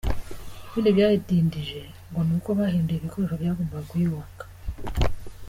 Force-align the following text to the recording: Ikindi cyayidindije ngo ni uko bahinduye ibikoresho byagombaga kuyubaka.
Ikindi 0.65 0.89
cyayidindije 0.97 1.81
ngo 2.09 2.19
ni 2.27 2.33
uko 2.37 2.49
bahinduye 2.59 2.97
ibikoresho 2.99 3.35
byagombaga 3.41 3.87
kuyubaka. 3.89 4.43